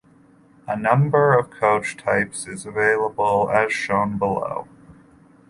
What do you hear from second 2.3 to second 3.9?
is available as